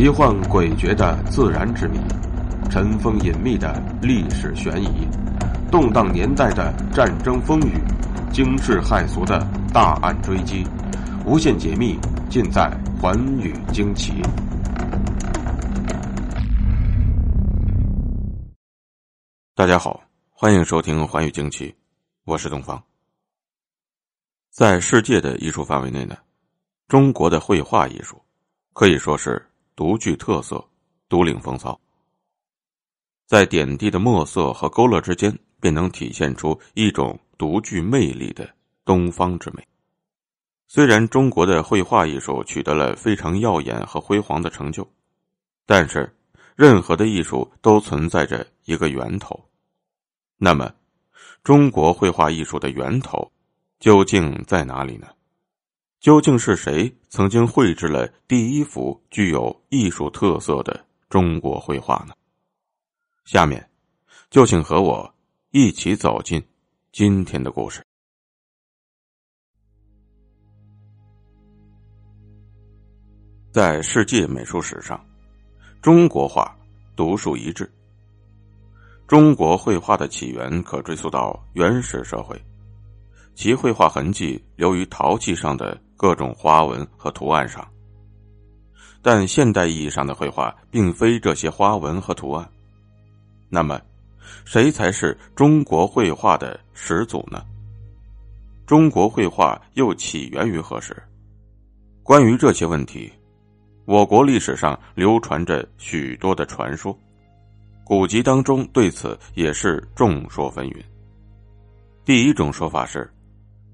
[0.00, 1.98] 奇幻诡谲的自然之谜，
[2.70, 5.06] 尘封隐秘的历史悬疑，
[5.70, 7.74] 动荡年代的战争风雨，
[8.32, 10.66] 惊世骇俗的大案追击，
[11.26, 11.98] 无限解密
[12.30, 12.62] 尽在
[12.98, 14.22] 《寰宇惊奇》。
[19.54, 21.68] 大家好，欢迎收听《寰宇惊奇》，
[22.24, 22.82] 我是东方。
[24.48, 26.16] 在世界的艺术范围内呢，
[26.88, 28.18] 中国的绘画艺术
[28.72, 29.46] 可以说是。
[29.80, 30.62] 独具特色，
[31.08, 31.80] 独领风骚。
[33.26, 38.46] 在点滴的墨色和勾勒之间，便能体现出一种独具魅力的
[38.84, 39.66] 东方之美。
[40.68, 44.86] 虽然中国的绘画艺术取得了非常耀眼和辉煌的成就，
[45.64, 46.14] 但是
[46.54, 49.48] 任何的艺术都存在着一个源头。
[50.36, 50.70] 那么，
[51.42, 53.32] 中国绘画艺术的源头
[53.78, 55.06] 究竟在哪里呢？
[56.00, 62.14] 究竟是谁曾经绘制了第一幅具有艺术特色的中国绘画呢？
[63.26, 63.68] 下面，
[64.30, 65.14] 就请和我
[65.50, 66.42] 一起走进
[66.90, 67.82] 今天的故事。
[73.52, 75.04] 在世界美术史上，
[75.82, 76.56] 中国画
[76.96, 77.70] 独树一帜。
[79.06, 82.42] 中国绘画的起源可追溯到原始社会，
[83.34, 85.78] 其绘画痕迹留于陶器上的。
[86.00, 87.62] 各种花纹和图案上，
[89.02, 92.50] 但现代意义上的绘画并非这些花纹和图案。
[93.50, 93.78] 那么，
[94.46, 97.44] 谁才是中国绘画的始祖呢？
[98.64, 100.96] 中国绘画又起源于何时？
[102.02, 103.12] 关于这些问题，
[103.84, 106.98] 我国历史上流传着许多的传说，
[107.84, 110.82] 古籍当中对此也是众说纷纭。
[112.06, 113.12] 第一种说法是，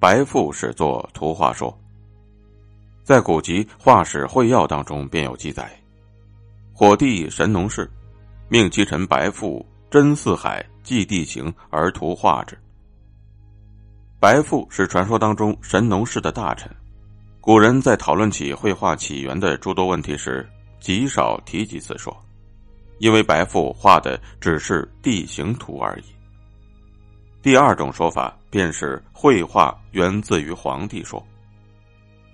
[0.00, 1.78] 白富始作图画说。
[3.04, 5.70] 在古籍《画史会要》当中便有记载，
[6.72, 7.88] 火帝神农氏
[8.48, 12.58] 命其臣白父真四海，记地形而图画之。
[14.18, 16.74] 白父是传说当中神农氏的大臣。
[17.42, 20.48] 古人在讨论起绘画起源的诸多问题时，
[20.80, 22.16] 极少提及此说，
[23.00, 26.04] 因为白父画的只是地形图而已。
[27.42, 31.22] 第二种说法便是绘画源自于黄帝说。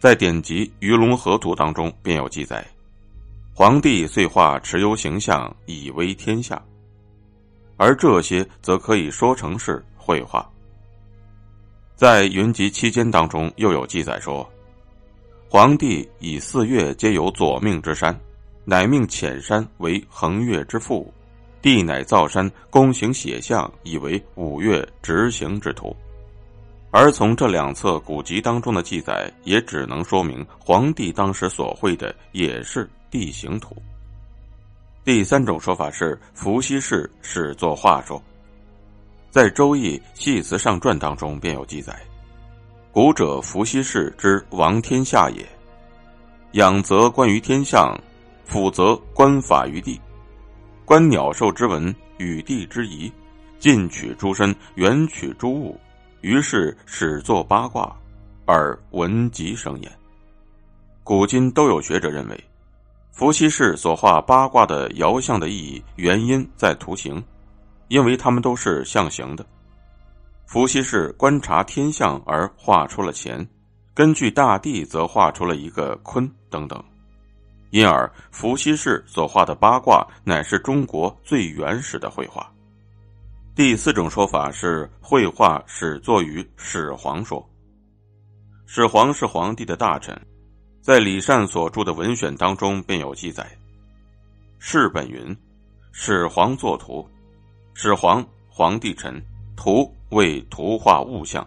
[0.00, 2.66] 在典籍《鱼龙河图》当中便有记载，
[3.52, 6.58] 皇帝遂画蚩尤形象以威天下，
[7.76, 10.50] 而这些则可以说成是绘画。
[11.96, 14.50] 在云集期间当中又有记载说，
[15.50, 18.18] 皇帝以四月皆有左命之山，
[18.64, 21.12] 乃命浅山为横越之父，
[21.60, 25.94] 帝乃造山躬行写象，以为五岳执行之图。
[26.92, 33.76] 而从这两册古籍当中的记载，也只能说明皇帝当时所绘的也是地形图。
[35.04, 38.20] 第三种说法是伏羲氏始作画说，
[39.30, 41.96] 在《周易系辞上传》当中便有记载
[42.90, 45.48] ：“古者伏羲氏之王天下也，
[46.52, 47.96] 仰则观于天象，
[48.44, 50.00] 俯则观法于地，
[50.84, 53.10] 观鸟兽之文与地之宜，
[53.60, 55.78] 近取诸身，远取诸物。”
[56.20, 57.96] 于是始作八卦，
[58.44, 59.90] 而闻吉生焉。
[61.02, 62.44] 古今都有学者认为，
[63.10, 67.22] 伏羲氏所画八卦的爻象的意义原因在图形，
[67.88, 69.44] 因为它们都是象形的。
[70.44, 73.46] 伏羲氏观察天象而画出了乾，
[73.94, 76.82] 根据大地则画出了一个坤等等，
[77.70, 82.52] 因而伏羲氏所画的八卦乃是中国最原始的绘画。
[83.60, 87.46] 第四种说法是绘画始作于始皇说。
[88.64, 90.18] 始皇是皇帝的大臣，
[90.80, 93.46] 在李善所著的文选当中便有记载。
[94.58, 95.36] 世本云：
[95.92, 97.06] 始皇作图，
[97.74, 99.22] 始皇皇帝臣，
[99.58, 101.46] 图为图画物象。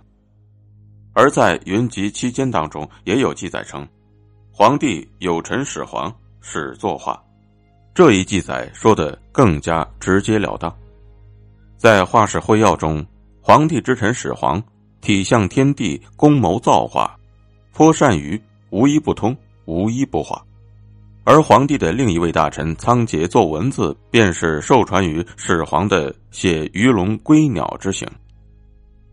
[1.13, 3.87] 而在云集期间当中也有记载称，
[4.51, 7.19] 皇帝有臣始皇始作画。
[7.91, 10.71] 这一记载说的更加直截了当。
[11.83, 13.05] 在《画史会要》中，
[13.41, 14.63] 皇帝之臣始皇
[15.01, 17.13] 体象天地，功谋造化，
[17.73, 19.35] 颇善于无一不通，
[19.65, 20.41] 无一不画。
[21.25, 28.07] 而皇帝的另一位大臣仓颉作文字，便是受传于始皇的写鱼龙归鸟之行。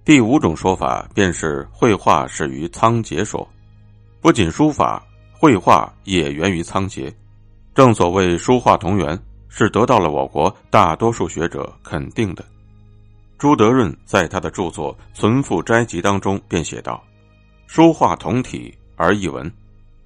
[0.05, 3.49] 第五种说法便是绘画始于仓颉说，
[4.20, 7.12] 不仅书法，绘画也源于仓颉。
[7.75, 12.44] 正所谓书画同源，是得到了我国大多数学者肯定的。
[13.41, 17.03] 朱德润在他的著作《存复斋集》当中便写道
[17.67, 19.51] ：“书画同体而异文，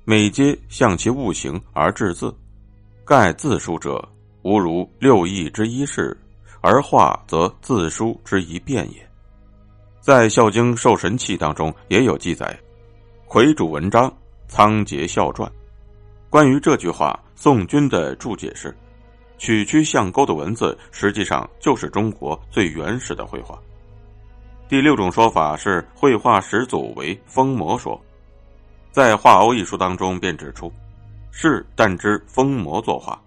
[0.05, 2.33] 每皆向其物形而制字，
[3.05, 4.09] 盖自书者，
[4.43, 6.17] 无如六艺之一事，
[6.61, 9.05] 而画则自书之一变也。
[10.01, 12.57] 在《孝经授神器》当中也有记载，
[13.27, 14.17] 魁主文章
[14.47, 15.51] 仓颉孝传。
[16.31, 18.73] 关于这句话，宋军的注解是：
[19.45, 23.59] 曲曲相钩的文字，实际上就是中国最原始的绘画。
[24.71, 28.01] 第六种说法是绘画始祖为风魔说，
[28.91, 30.73] 在画欧一书当中便指出，
[31.31, 33.21] 是但知风魔作画，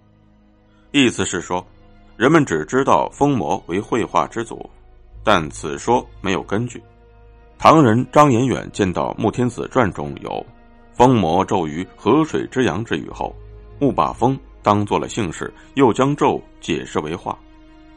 [0.91, 1.63] 意思是说，
[2.15, 4.67] 人们只知道风魔为绘画之祖。
[5.23, 6.81] 但此说没有根据。
[7.59, 10.43] 唐人张延远见到《穆天子传》中有
[10.97, 13.35] “风魔骤于河水之阳”之语后，
[13.81, 14.35] 误把风
[14.67, 17.39] 当做了姓氏，又将纣解释为画，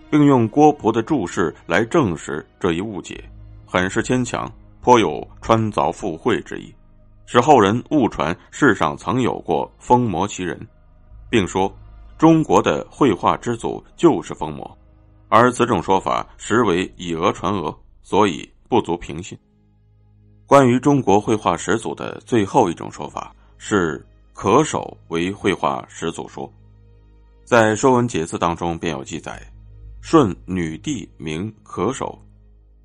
[0.08, 3.28] 并用郭璞的注释来证实这一误解，
[3.66, 4.48] 很是牵强，
[4.80, 6.72] 颇有穿凿附会之意，
[7.26, 10.64] 使后人误传世上曾有过疯魔其人，
[11.28, 11.76] 并说
[12.16, 14.78] 中国的绘画之祖就是疯魔。
[15.28, 19.36] 而此种说法实为以讹传讹，所以不足凭信。
[20.46, 26.48] 关于中国绘画始祖的最后一种说法是可守为绘画始祖说，
[27.50, 29.42] 在《说文解字》当中便有记载：
[30.00, 32.16] 舜女帝名可守，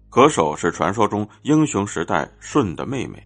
[0.10, 3.24] 可守是传说中英雄时代舜的妹妹，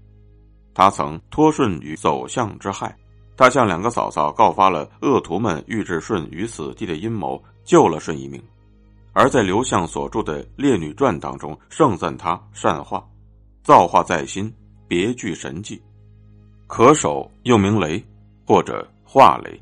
[0.73, 2.93] 她曾托舜于走向之害，
[3.37, 8.43] 她向两个嫂嫂告发了恶徒们欲置舜于死地的阴谋，救了舜一命。
[9.13, 13.01] 而在刘向所著的《列女传》当中，盛赞他善画，
[13.63, 14.53] 造化在心，
[14.89, 15.81] 别具神迹。
[16.67, 18.05] 可守又名雷，
[18.45, 19.57] 或者化雷，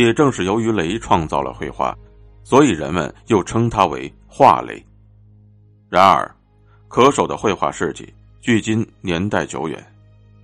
[0.00, 1.94] 也正是由于雷创造了绘画，
[2.42, 4.82] 所以人们又称他为画雷。
[5.90, 6.34] 然而，
[6.88, 8.10] 可守的绘画事迹
[8.40, 9.84] 距今年代久远，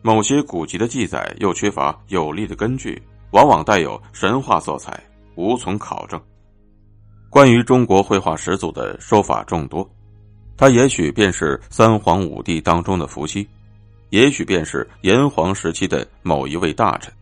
[0.02, 3.00] 某些古籍的记载又缺乏有力的根据，
[3.30, 5.02] 往往带有神话色彩，
[5.36, 6.20] 无从考证。
[7.30, 9.88] 关于中国绘画始祖的说法众多，
[10.56, 13.48] 他也许便是三皇五帝当中的伏羲，
[14.10, 17.12] 也许便是炎黄时期的某一位大臣，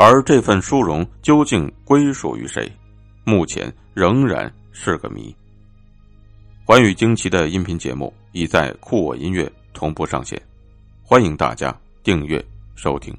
[0.00, 2.70] 而这份殊荣究竟归属于谁，
[3.24, 5.34] 目前仍然是个谜。
[6.64, 10.40] 寰宇惊奇的音频节目已在酷我音乐同步上线，
[11.02, 12.40] 欢迎大家订阅
[12.76, 13.12] 收听。